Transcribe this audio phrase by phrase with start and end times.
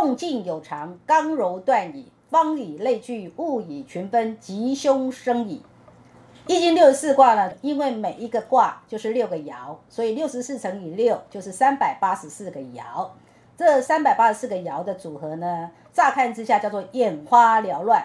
[0.00, 2.10] 动静有常，刚柔断矣。
[2.30, 5.60] 方以类聚，物以群分，吉凶生矣。
[6.46, 13.10] 易经六十四卦呢，因为每一个卦就是六个爻，所以六十四乘以六就是三百八十四个爻。
[13.58, 18.02] 这三百八十四个爻的组合呢，乍看之下叫做眼花缭乱。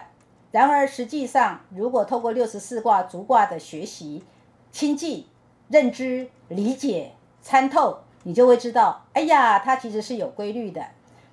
[0.50, 4.22] 然而实际上，如果透过六十四卦逐卦的学习、
[4.70, 5.24] 亲近、
[5.70, 10.84] 认知、理解、参透，你就会知道，哎呀，它其实是有规律的。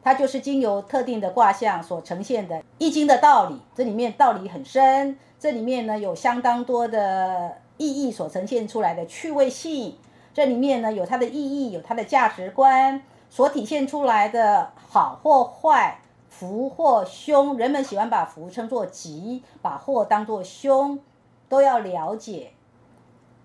[0.04, 9.97] 它就是经由特定的卦象所呈现的易经的道理，这里面道理很深，这里面呢有相当多的意义所呈现出来的趣味性，
[10.34, 21.00] 这里面呢有它的意义，有它的价值观所体现出来的好或坏，福或凶，人们喜欢把福称作吉，把祸当作凶，
[21.47, 22.52] 都要了解。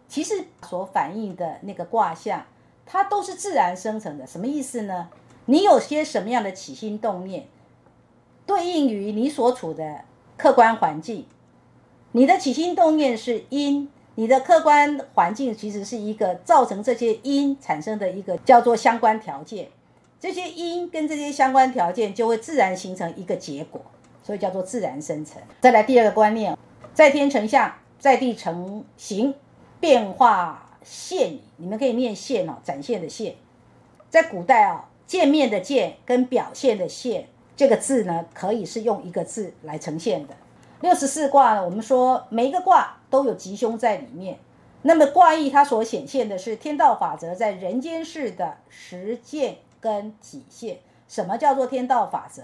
[0.08, 2.44] 其实所反映的那个卦象，
[2.84, 5.08] 它都是自然生成的，什么意思呢？
[5.50, 7.46] 你有些什么样的起心动念，
[8.44, 10.04] 对应于你所处的
[10.36, 11.24] 客观环境。
[12.12, 19.68] 你的起心动念是因，你的客观环境其实是一个造成这些因产生的一个叫做相关条件。
[20.20, 23.80] 这些因跟这些相关条件就会自然形成一个结果，
[24.22, 25.40] 所以叫做自然生成。
[25.62, 26.58] 再来第二个观念，
[26.92, 29.34] 在天成象，在地成形，
[29.80, 31.38] 变化现。
[31.56, 33.36] 你们可以念现哦，展现的现，
[34.10, 34.87] 在古代啊。
[35.08, 40.34] 见面的见跟表现的现这个字呢，可以是用一个字来呈现的。
[40.82, 44.38] 六十四卦呢，我们说每一个卦都有吉凶在里面。
[44.82, 50.78] 那么卦意它所显现的是天道法则在人间世的实践跟体现。
[51.08, 52.42] 什么叫做天道法则？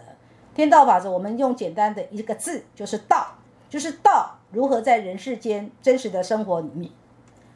[0.55, 3.37] 天道法则，我们用简单的一个字就是道，
[3.69, 6.91] 就是道如何在人世间真实的生活里面，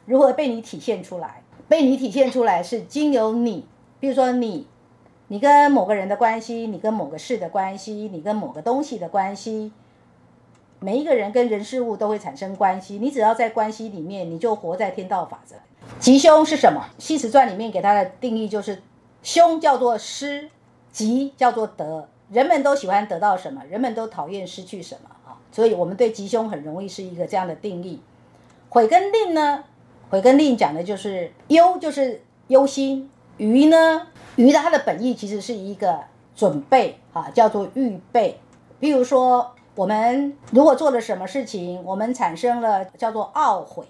[0.05, 1.41] 如何被你体现出来？
[1.67, 3.65] 被你体现出来是经由你，
[3.99, 4.67] 比如说你。
[5.29, 9.71] 你跟某个人的关系，你跟某个事的关系，你跟某个东西的关系，
[10.79, 12.97] 每一个人跟人事物都会产生关系。
[12.97, 15.55] 你只要在关系里面，你就活在天道法则。
[15.99, 16.83] 吉凶是什么？
[17.01, 18.81] 《西辞传》里面给它的定义就是：
[19.21, 20.49] 凶叫做失，
[20.91, 22.09] 吉叫做得。
[22.31, 23.63] 人们都喜欢得到什么？
[23.69, 25.37] 人们都讨厌失去什么啊？
[25.51, 28.01] 所以我们对吉凶很容易是一个这样的定义。
[28.69, 29.63] 悔跟吝呢？
[30.09, 33.09] 悔跟吝讲的就是忧，就是忧心；
[33.39, 34.07] 余呢？
[34.35, 36.01] 鱼的它的本意其实是一个
[36.35, 38.37] 准备啊，叫做预备。
[38.81, 43.85] 比如说，我们如果做了什么事情，我们产生了叫做懊悔，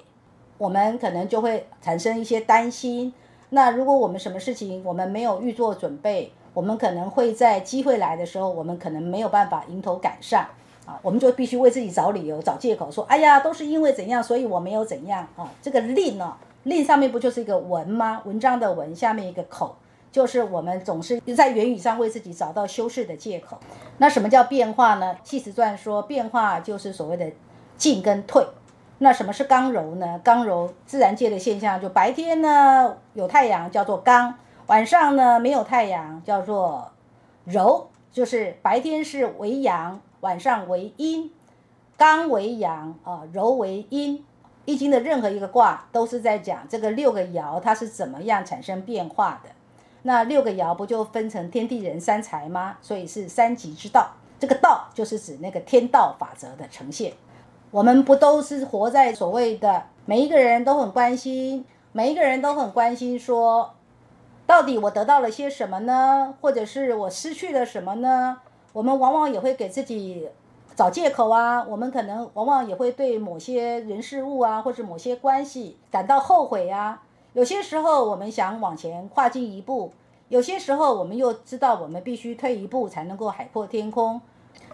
[0.60, 3.12] 我们可能就会产生一些担心。
[3.50, 10.46] 那如果我们什么事情我们没有预做准备，我们可能会在机会来的时候，我们可能没有办法迎头赶上
[10.86, 15.50] 啊，我们就必须为自己找理由、找借口，说哎呀，都是因为怎样，所以我没有怎样啊。
[15.62, 16.36] 这个令呢，
[16.70, 18.22] 令上面不就是一个文吗？
[18.26, 19.76] 文章的文下面一个口。
[20.12, 23.60] 就是我们总是在言语上为自己找到修饰的借口。
[24.00, 25.14] 那什么叫变化呢？
[25.24, 27.32] 《系辞传》说，变化就是所谓的
[27.78, 28.44] 进跟退。
[28.98, 30.20] 那什么是刚柔呢？
[30.24, 34.34] 刚柔自然界的现象，就白天呢有太阳叫做刚，
[34.66, 36.92] 晚上呢没有太阳叫做
[37.46, 41.32] 柔，就是白天是为阳，晚上为阴，
[41.96, 44.26] 刚为阳啊，柔为阴。
[44.70, 49.50] 易经的任何一个卦都是在讲这个六个爻它是怎么样产生变化的。
[50.04, 52.78] 那六个爻不就分成天地人三才吗？
[52.84, 54.12] 所以是三极之道。
[54.40, 57.14] 这个道就是指那个天道法则的呈现。
[57.72, 63.74] 我们不都是活在所谓的每一个人都很关心，每一个人都很关心，说
[64.46, 66.36] 到底我得到了些什么呢？
[66.42, 68.38] 或者是我失去了什么呢？
[68.72, 70.30] 我们往往也会给自己
[70.80, 71.62] 找借口啊。
[71.66, 77.04] 我们可能往往也会对某些人事物啊，或者某些关系感到后悔啊。
[77.34, 79.92] 有些时候我们想往前跨进一步，
[80.30, 84.22] 有些时候我们又知道我们必须退一步才能够海阔天空，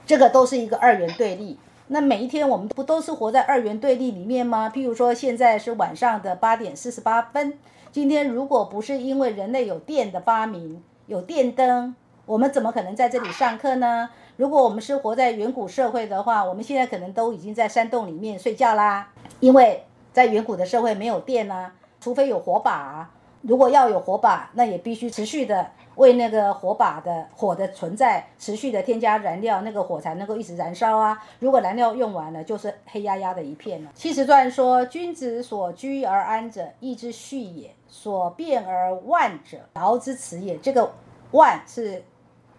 [0.05, 1.57] 这个都是一个二元对立。
[1.87, 4.71] 那每一天我们不都是活在二元对立里面吗？
[4.71, 7.57] 譬如说现在是晚上的八点四十八分，
[7.91, 11.95] 今天如果不是因为人类有电的发明，有电灯，
[12.25, 14.09] 我们怎么可能在这里上课呢？
[14.37, 19.09] 如果我们是活在远古社会的话，我们现在可能都已经在山洞里面睡觉啦，
[19.39, 21.73] 因为在远古的社会没有电啊。
[22.01, 23.09] 除非有火把，
[23.41, 31.17] 如果要有火把，那也必须持续的为那个火把的火的存在持续的添加燃料，那个火才能够一直燃烧啊。
[31.39, 33.89] 如果燃料用完了，就是黑压压的一片了。
[33.95, 40.55] 七十传说：君子所居而安者，义之序也；所变而万者，尧之辞也。
[40.57, 40.91] 这个
[41.31, 42.03] 万是，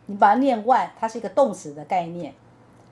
[0.07, 2.33] 你把它念万，它是一个动词的概念，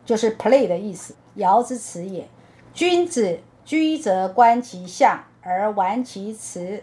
[0.04, 1.14] 就是 play 的意思。
[1.36, 2.28] 尧之辞也。
[2.72, 5.24] 君子居则观其象。
[5.46, 6.82] 而玩其辞，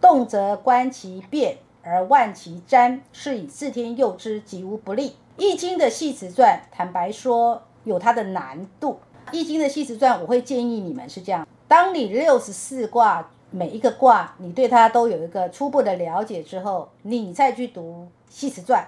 [0.00, 5.16] 动则观其变，而万其瞻，是以自天佑之，吉无不利。
[5.36, 8.98] 易经》的系辞传，坦白说有它的难度。
[9.30, 18.82] 《易经》的系辞传，我会建议你们是这样：当你六十四卦每一个卦，你对它都有一个初步的了解之后，你再去读系辞传，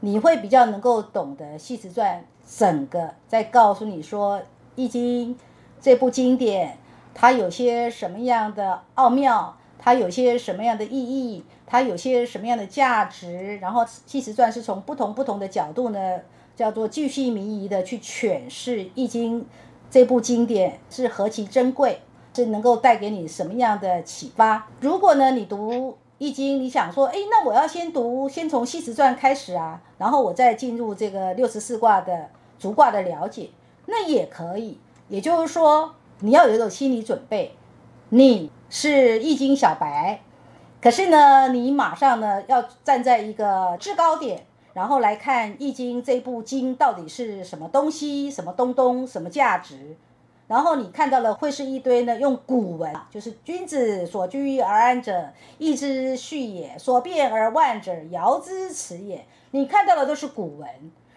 [0.00, 4.38] 你会比较能够懂得系辞传整个在告诉你说，
[4.76, 5.34] 《易经》
[5.80, 6.78] 这部经典
[7.14, 15.98] 它有些什么样的奥妙，它有些什么样的意义，它有些什么样的价值，然后系辞传是从不同不同的角度呢。
[16.58, 19.42] 叫做巨细靡遗的去诠释《易经》
[19.88, 22.00] 这部经典是何其珍贵，
[22.34, 24.66] 是能够带给你什么样的启发？
[24.80, 25.72] 如果呢，你读
[26.18, 32.28] 《易经》，你想说，哎，那我要先读，先从《西辞传》开始啊，然后我再进入这个六十四卦的
[32.58, 33.50] 逐卦的了解，
[33.86, 34.78] 那也可以。
[35.08, 37.54] 也就是说，你要有一种心理准备，
[38.10, 38.88] 你是
[39.20, 40.20] 《易经》小白，
[40.82, 44.44] 可是呢，你马上呢要站在一个制高点。
[44.74, 49.96] 然后来看《易经》这部经到底是什么东西，什么东东，什么价值？
[50.48, 55.28] 然后你看到了会是一堆呢，用古文，就是君子所居而安者，
[55.58, 59.26] 义之序也；所变而万者，尧之辞也。
[59.50, 60.68] 你看到的都是古文。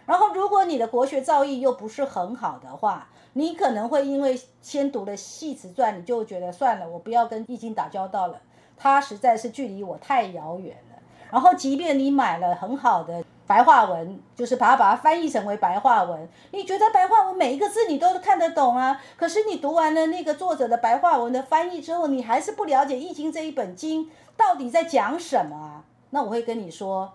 [0.05, 8.41] 然后如果你的国学造诣又不是很好的话，你可能会因为先读了《系辞传》，你就觉得算了，我不要跟《易经》打交道了，
[8.75, 10.97] 它实在是距离我太遥远了。
[11.31, 13.23] 然后即便你买了很好的。
[13.51, 19.01] 白话文就是把它把它翻译成为白话文，你觉得白话文每一个字你都看得懂啊？
[19.17, 25.83] 可是你读完了那个作者的白话文的翻译之后，你还是不了解《易经》这一本经到底在讲什么啊？
[26.11, 27.11] 那我会跟你说，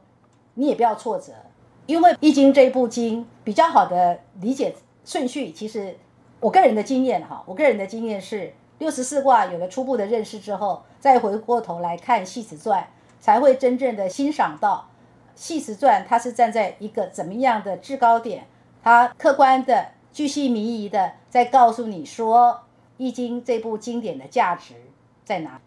[0.52, 1.32] 你也不要挫折，
[1.86, 5.96] 因为《易经》这部经比较好的理解顺序，其实
[6.40, 12.82] 我个人的经验哈，我个人的经验是六十四卦有了初步的认识之后，再回过头来看《系辞传》，
[13.24, 14.90] 才会真正的欣赏到。
[15.36, 18.46] 系辞传，它是站在一个怎么样的制高点？
[18.82, 22.50] 它客观的、据细靡遗的在告诉你说，
[22.96, 24.74] 《易经》这部经典的价值
[25.24, 25.60] 在哪？